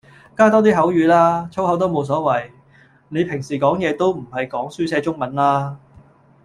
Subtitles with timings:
[0.35, 2.49] 加多啲口語啦，粗口都冇所謂，
[3.09, 5.77] 你平時講嘢都唔係講書寫中文啦